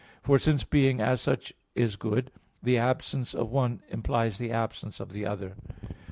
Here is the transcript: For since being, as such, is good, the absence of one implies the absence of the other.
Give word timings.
For 0.23 0.39
since 0.39 0.63
being, 0.63 0.99
as 0.99 1.21
such, 1.21 1.53
is 1.75 1.95
good, 1.95 2.31
the 2.63 2.75
absence 2.75 3.35
of 3.35 3.51
one 3.51 3.83
implies 3.89 4.39
the 4.39 4.49
absence 4.51 4.99
of 4.99 5.11
the 5.13 5.27
other. 5.27 5.53